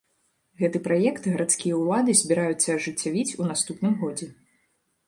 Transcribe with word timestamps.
Гэты 0.61 0.79
праект 0.87 1.27
гарадскія 1.33 1.77
ўлады 1.83 2.17
збіраюцца 2.23 2.67
ажыццявіць 2.79 3.35
у 3.45 3.53
наступным 3.53 3.93
годзе. 4.03 4.27